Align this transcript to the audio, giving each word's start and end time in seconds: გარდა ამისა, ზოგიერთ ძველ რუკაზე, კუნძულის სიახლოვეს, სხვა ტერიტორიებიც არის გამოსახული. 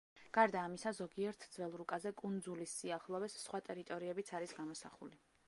გარდა 0.35 0.61
ამისა, 0.69 0.93
ზოგიერთ 0.99 1.45
ძველ 1.57 1.75
რუკაზე, 1.81 2.13
კუნძულის 2.23 2.75
სიახლოვეს, 2.81 3.37
სხვა 3.45 3.63
ტერიტორიებიც 3.69 4.35
არის 4.41 4.57
გამოსახული. 4.63 5.25